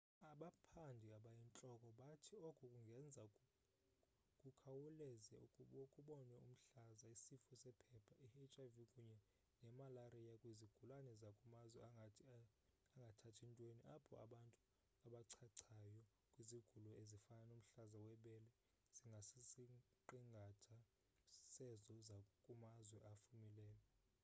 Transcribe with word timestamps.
abaphandi 0.31 1.07
abayintloko 1.17 1.87
bathi 1.99 2.33
oku 2.49 2.63
kungenza 2.71 3.23
kukhawuleze 4.41 5.37
kubonwe 5.95 6.35
umhlaza 6.51 7.05
isifo 7.15 7.53
sephepha 7.61 8.13
i-hiv 8.55 8.75
kunye 8.93 9.19
nemalariya 9.61 10.33
kwizigulana 10.41 11.11
zakumazwe 11.21 11.79
angathathi 12.95 13.43
ntweni 13.51 13.83
apho 13.95 14.13
abantu 14.25 14.61
abachachayo 15.05 15.95
kwizigulo 16.33 16.89
ezifana 17.01 17.45
nomhlaza 17.59 17.97
webele 18.07 18.51
zingasisiqingatha 18.95 20.77
sezo 21.53 21.93
zakumazwe 22.07 22.97
afumileyo 23.13 23.83